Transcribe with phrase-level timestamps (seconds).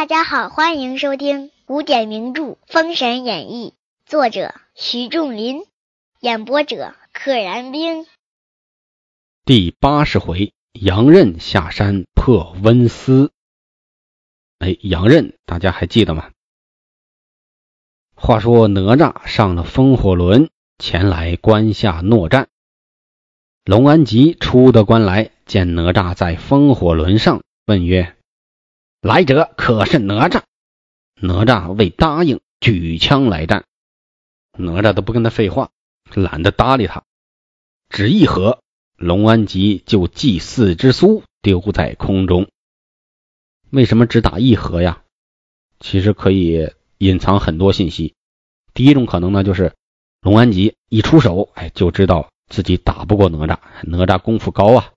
[0.00, 3.74] 大家好，欢迎收听古典名著《封神演义》，
[4.10, 5.60] 作者徐仲林，
[6.20, 8.06] 演播者可燃冰。
[9.44, 13.30] 第八十回，杨任下山破温司。
[14.58, 16.30] 哎，杨任，大家还记得吗？
[18.14, 20.48] 话说哪吒上了风火轮，
[20.78, 22.48] 前来关下诺战。
[23.66, 28.16] 龙安吉出得关来，见哪吒在风火轮上，问曰
[29.00, 30.42] ：“来者可是哪吒？”
[31.22, 33.64] 哪吒未答应，举枪来战。
[34.56, 35.70] 哪吒都不跟他废话，
[36.14, 37.04] 懒得搭理他。
[37.88, 38.62] 只一合，
[38.96, 42.48] 龙安吉就祭四之苏丢在空中。
[43.70, 45.02] 为什么只打一合呀？
[45.78, 48.14] 其实可以隐藏很多信息。
[48.72, 49.74] 第一种可能呢，就是
[50.22, 54.92] 龙安吉一出手，哎，就知道自己打不过哪吒，哪吒功夫高啊。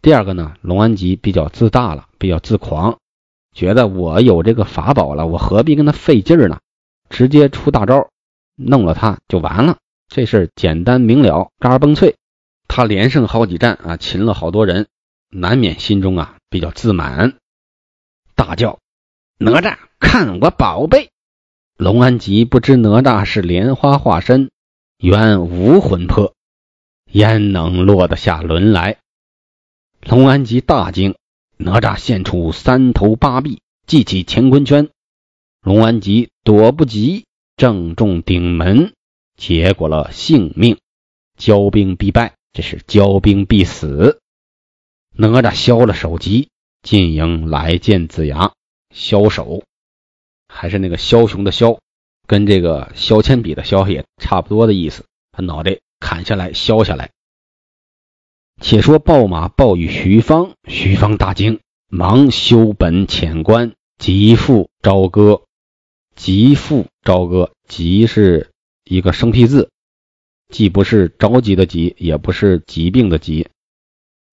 [0.00, 2.99] 第二个呢，龙安吉比较自大了，比较自狂，
[3.52, 6.60] 觉得我有这个法宝了，我何必跟他费劲儿呢？
[7.08, 8.10] 直接出大招，
[8.54, 9.78] 弄了他就完了。
[10.08, 12.16] 这事简单明了，嘎嘣脆。
[12.68, 14.86] 他连胜好几战啊，擒了好多人，
[15.28, 17.36] 难免心中啊比较自满，
[18.36, 18.78] 大叫
[19.38, 21.10] ：“哪吒，看我宝贝！”
[21.76, 24.50] 龙安吉不知哪吒是莲花化身，
[24.98, 26.34] 原无魂魄，
[27.10, 28.98] 焉能落得下轮来？
[30.02, 31.16] 龙安吉大惊，
[31.62, 34.88] 哪吒现出三头八臂，系起乾坤圈，
[35.60, 38.94] 龙安吉躲不及，正中顶门，
[39.36, 40.78] 结果了性命，
[41.38, 44.20] 骄兵必败，这是骄兵必死。
[45.12, 46.48] 哪吒削了首级，
[46.82, 48.54] 进营来见子牙，
[48.94, 49.62] 削首。
[50.48, 51.78] 还是那个枭雄的枭，
[52.26, 55.04] 跟这个削铅笔的削也差不多的意思。
[55.30, 57.10] 把脑袋砍下来，削下来。
[58.60, 65.42] 且说报马报与徐芳，徐芳大惊，忙修本遣官，急赴朝歌。
[66.14, 68.50] 急赴朝歌，急是
[68.84, 69.70] 一个生僻字，
[70.50, 73.48] 既不是着急的急，也不是疾病的疾，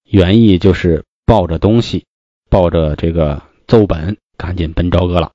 [0.04, 2.06] 原意就是抱着东西，
[2.50, 5.32] 抱着这个奏本，赶紧奔朝歌了。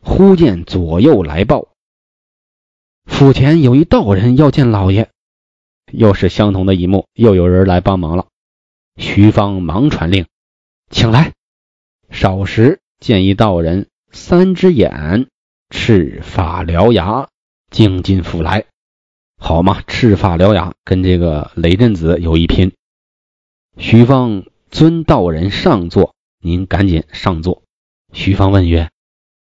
[0.00, 1.68] 忽见左右来报，
[3.04, 5.10] 府前有一道人要见老爷。
[5.92, 8.26] 又是相同的一幕，又有人来帮忙了。
[8.96, 10.26] 徐芳忙传令，
[10.90, 11.32] 请来。
[12.10, 15.28] 少时见一道人，三只眼，
[15.70, 17.28] 赤发獠牙，
[17.70, 18.66] 径进府来。
[19.38, 22.72] 好嘛，赤发獠牙跟这个雷震子有一拼。
[23.78, 27.62] 徐芳尊道人上座，您赶紧上座。
[28.12, 28.90] 徐芳问曰。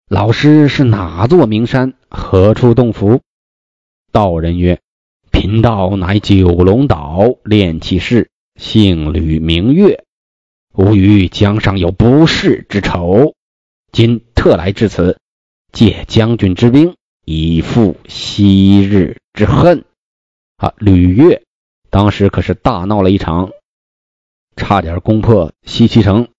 [0.08, 1.96] 老师是哪座名山？
[2.10, 3.22] 何处洞府？
[4.12, 4.80] 道人曰
[5.36, 10.06] ：“贫道乃九龙岛炼气士，姓吕名月。
[10.74, 13.36] 吾于江上有不世之仇，
[13.92, 15.20] 今特来至此，
[15.74, 19.84] 借将军之兵，以复昔日之恨。”
[20.56, 21.44] 啊，吕月
[21.90, 23.52] 当时可是大闹了一场，
[24.56, 26.30] 差点攻破西岐城，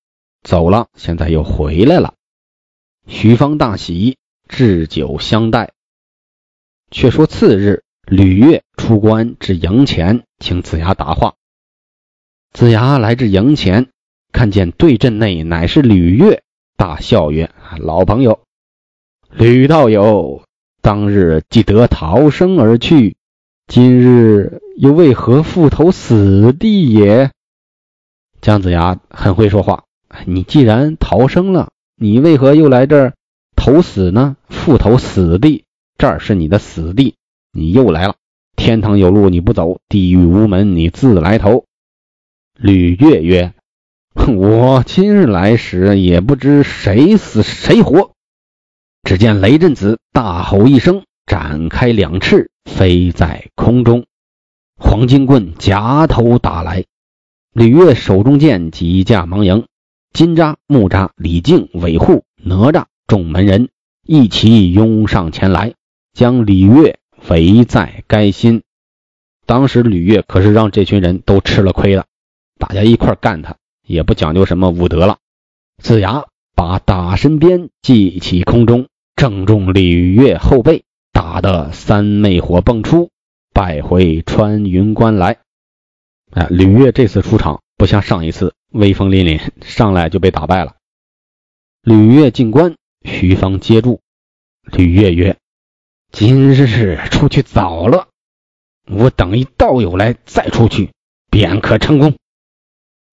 [0.43, 2.15] 走了，现在又回来了。
[3.07, 4.17] 徐芳大喜，
[4.49, 5.75] 置酒相待。
[6.91, 11.35] 却说次日，吕月出关至营前，请子牙答话。
[12.53, 13.89] 子牙来至营前，
[14.33, 16.45] 看见对阵内乃是吕月，
[16.77, 17.51] 大笑曰
[17.81, 18.39] ：“老朋友，
[19.33, 20.45] 吕道友，
[20.83, 23.17] 当日既得逃生而去，
[23.67, 27.33] 今日又为何复投死地也？”
[28.41, 29.83] 姜子牙很会说话，
[30.27, 31.71] 你既然逃生了。
[31.97, 33.15] 你为何又来这儿
[33.57, 34.37] 投死呢？
[34.49, 35.65] 复投死地，
[35.99, 37.17] 这儿是你的死地，
[37.57, 38.17] 你又来了。
[38.55, 41.65] 天堂有路你不走，地狱无门你自来投。
[42.59, 43.55] 吕月曰
[44.15, 48.13] ：“我今日来时也不知谁死谁活。”
[49.03, 54.05] 只见雷震子大吼一声，展开两翅飞在空中，
[54.77, 56.85] 黄金棍夹头打来。
[57.53, 59.65] 吕月手中剑急架忙迎。
[60.13, 63.69] 金吒、木吒、李靖、韦护、哪吒众门人
[64.03, 65.75] 一齐拥上前来，
[66.15, 68.63] 将李月肥在该心。
[69.47, 72.07] 当时吕月可是让这群人都吃了亏了，
[72.57, 75.19] 大家一块干他，也不讲究什么武德了。
[75.83, 78.87] 子牙把打身鞭系起空中，
[79.17, 83.11] 正中吕月后背，打得三昧火迸出，
[83.53, 85.39] 败回穿云关来。
[86.31, 88.55] 哎，吕月这次出场不像上一次。
[88.71, 90.77] 威风凛凛，上来就被打败了。
[91.83, 94.01] 吕月进关，徐芳接住。
[94.71, 95.37] 吕月曰
[96.13, 98.09] ：“今日是出去早了，
[98.87, 100.91] 我等一道友来再出去，
[101.31, 102.17] 便可成功。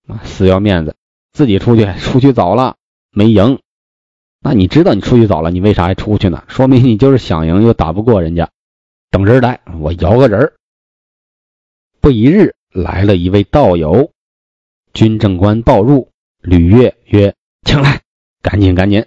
[0.07, 0.95] 啊，死要面子，
[1.33, 2.77] 自己出去，出去早了
[3.11, 3.59] 没赢。
[4.39, 6.43] 那你知道你出去早了，你为啥还出去呢？
[6.47, 8.49] 说明你就是想赢又打不过人家。
[9.09, 10.53] 等人来，我摇个人儿。
[12.01, 14.11] 不一日，来了一位道友，
[14.93, 16.09] 军政官报入，
[16.41, 18.01] 吕岳曰：“请来，
[18.41, 19.05] 赶紧赶紧。”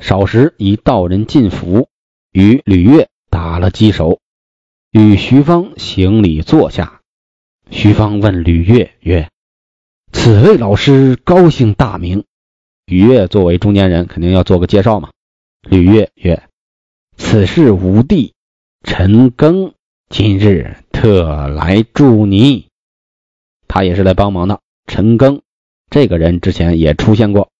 [0.00, 1.89] 少时，一道人进府，
[2.32, 4.20] 与吕月打了几手，
[4.92, 7.00] 与徐芳行礼坐下。
[7.70, 9.28] 徐芳问吕月曰
[10.12, 12.24] ：“此位老师高姓大名？”
[12.86, 15.10] 吕月作为中间人，肯定要做个介绍嘛。
[15.62, 16.48] 吕月曰
[17.16, 18.34] ：“此事吾弟
[18.82, 19.74] 陈庚
[20.08, 22.68] 今日特来助你，
[23.68, 24.60] 他也是来帮忙的。
[24.86, 25.40] 陈庚
[25.88, 27.50] 这个人之前也出现过。”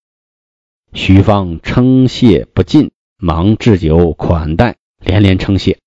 [0.92, 2.90] 徐芳称谢不尽，
[3.22, 5.78] 忙置酒款待，连连称谢。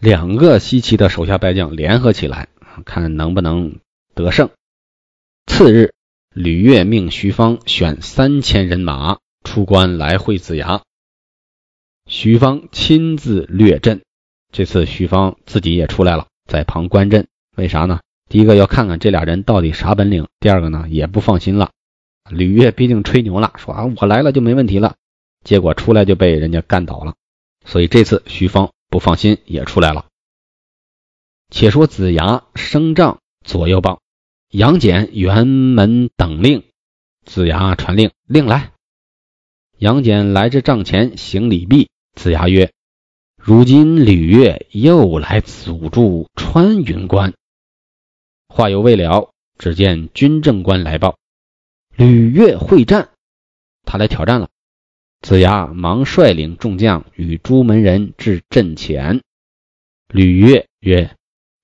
[0.00, 2.48] 两个西岐的手下败将联合起来，
[2.84, 3.76] 看能不能
[4.16, 4.50] 得胜。
[5.46, 5.94] 次日，
[6.34, 10.82] 吕岳命徐芳选三千人马出关来会子牙。
[12.06, 14.02] 徐芳亲自略阵，
[14.50, 17.28] 这次徐芳自己也出来了，在旁观阵。
[17.56, 18.00] 为啥呢？
[18.28, 21.70] 第一个要看看这俩人到底啥本领，第二个呢也不放心了。
[22.28, 24.96] 吕岳毕竟吹牛了，说啊我来了就没问题了，
[25.44, 27.14] 结果出来就被人家干倒了，
[27.64, 30.06] 所以这次徐芳不放心也出来了。
[31.50, 34.00] 且说子牙升帐左右棒，
[34.50, 36.64] 杨戬辕门等令，
[37.24, 38.72] 子牙传令，令来。
[39.78, 42.72] 杨戬来至帐前行礼毕，子牙曰
[43.36, 47.34] ：“如今吕岳又来阻住穿云关。”
[48.48, 51.18] 话犹未了，只见军政官来报。
[51.96, 53.10] 吕岳会战，
[53.84, 54.48] 他来挑战了。
[55.22, 59.22] 子牙忙率领众将与朱门人至阵前。
[60.08, 61.16] 吕岳曰：“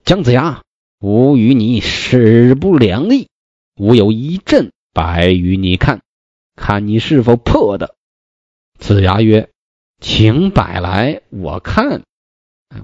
[0.06, 0.62] 姜子牙，
[1.00, 3.28] 吾与你势不两立，
[3.74, 6.02] 吾有一阵摆与你看，
[6.54, 7.96] 看你是否破的。”
[8.78, 9.50] 子牙曰
[9.98, 12.04] ：“请摆来，我看，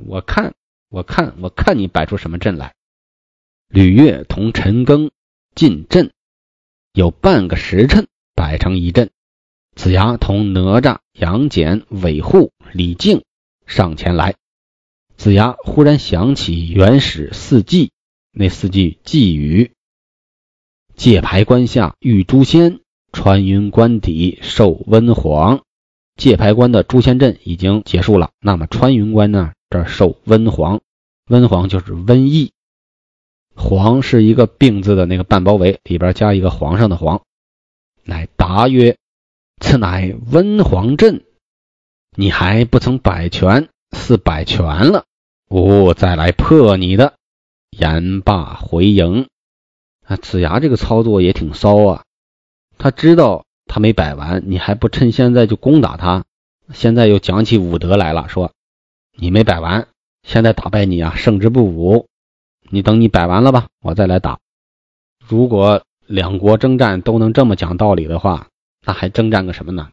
[0.06, 0.55] 我看，
[0.88, 2.75] 我看，我看你摆出什么阵来。”
[3.70, 5.12] 吕岳同陈庚
[5.55, 6.11] 进阵。
[6.93, 9.11] 有半个时辰，摆成一阵。
[9.75, 13.25] 子牙同哪吒、杨戬、韦护、李靖
[13.67, 14.37] 上前来。
[15.17, 17.91] 子牙忽然想起原始四季，
[18.32, 19.73] 那四季寄语：
[20.94, 22.81] 界牌关下遇诛仙，
[23.12, 25.62] 穿云关底受温黄。
[26.17, 29.53] 界牌关的诛仙阵已经结束了，那么穿云关呢？
[29.70, 30.81] 这受温黄，
[31.29, 32.53] 温黄就是瘟疫。
[33.56, 37.23] 黄是一个病字的那个半包围，里边加一个皇上的皇。
[38.05, 38.97] 乃答曰
[39.61, 41.25] ：“此乃温黄阵，
[42.17, 45.05] 你还不曾摆拳，似摆拳了，
[45.49, 47.15] 吾再来破你的。”
[47.71, 49.27] 言罢回营。
[50.06, 52.05] 啊，子牙这个操作也挺骚啊！
[52.79, 56.25] 他知道他没摆完，你还不趁现在就攻打他？
[56.73, 58.53] 现在又讲起武德来了，说
[59.17, 59.89] 你没摆完，
[60.23, 62.06] 现在打败你啊，胜之不武。
[62.71, 64.39] 你等你摆完了吧，我再来打。
[65.27, 68.49] 如果两国征战都能这么讲道理的话，
[68.84, 69.91] 那还征战个什么呢？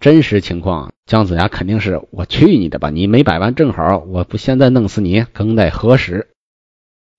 [0.00, 2.90] 真实情况，姜子牙肯定是我去你的吧！
[2.90, 6.28] 你没摆完，正好我不现在弄死你，更待何时？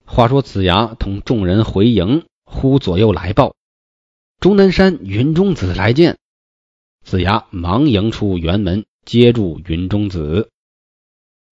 [0.05, 3.55] 话说子牙同众人回营，忽左右来报，
[4.39, 6.17] 终南山云中子来见。
[7.03, 10.49] 子牙忙迎出辕门，接住云中子。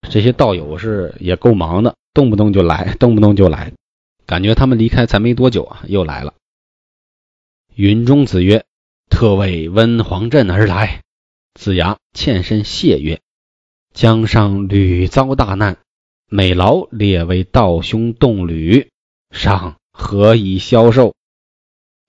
[0.09, 1.95] 这些道友是也够忙的。
[2.13, 3.73] 动不动就来，动不动就来，
[4.27, 6.35] 感觉他们离开才没多久啊，又来了。
[7.73, 8.65] 云中子曰
[9.13, 11.03] ：“特为温黄镇而来。”
[11.53, 13.21] 子牙欠身谢曰
[13.93, 15.77] ：“江上屡遭大难，
[16.27, 18.89] 每劳列为道兄动旅，
[19.29, 21.13] 上何以消受？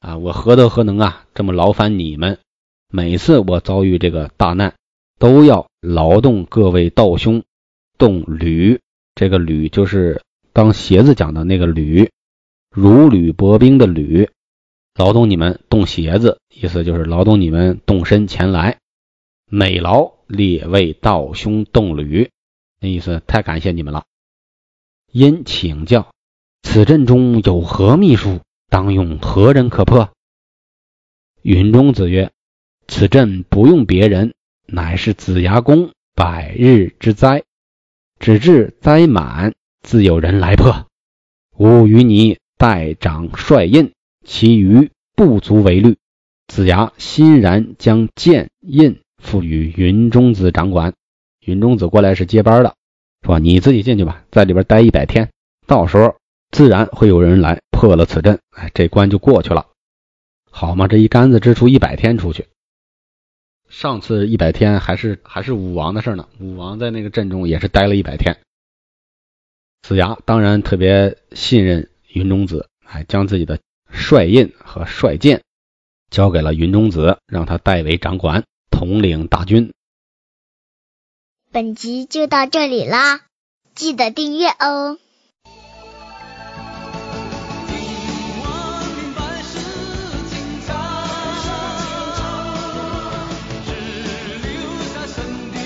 [0.01, 2.39] 啊，我何德何能啊，这么劳烦你们？
[2.91, 4.75] 每次我遭遇这个大难，
[5.19, 7.45] 都要劳动各位道兄
[7.99, 8.81] 动旅。”
[9.15, 12.11] 这个履就是当鞋子讲的那个履，
[12.71, 14.31] 如履薄冰的履，
[14.97, 18.79] 劳动你们动鞋子，意思就是劳动你们动身前来。
[19.47, 22.31] 美劳列位道兄动履，
[22.81, 24.05] 那意思太感谢你们了。
[25.11, 26.13] 因请教，
[26.63, 28.41] 此阵中有何秘术？
[28.69, 30.11] 当用何人可破？
[31.43, 32.31] 云中子曰：
[32.87, 34.35] 此阵不用别人，
[34.67, 37.43] 乃是子牙宫百日之灾。
[38.21, 40.87] 只至灾满，自有人来破。
[41.57, 43.93] 吾与你代掌帅印，
[44.25, 45.97] 其余不足为虑。
[46.47, 50.95] 子牙欣然将剑印赋予云中子掌管。
[51.41, 52.75] 云中子过来是接班的，
[53.23, 55.31] 说你自己进去吧，在里边待一百天，
[55.67, 56.17] 到时候
[56.51, 59.67] 自然会有人来破了此阵，哎，这关就过去了。
[60.51, 62.47] 好嘛，这一杆子支出一百天出去。
[63.69, 68.39] 上次一百天还是还是武王的事呢，武王在那个阵中也是待了一百天。
[69.83, 73.59] 子牙当然特别信任云中子，哎，将自己的
[73.95, 75.43] 帅印和帅剑
[76.11, 79.73] 交给了云中子，让他代为掌管，统领大军。
[81.51, 83.23] 本集就到这里啦，
[83.75, 84.99] 记得订阅哦。
[93.65, 93.73] 只
[94.43, 95.59] 留下神的。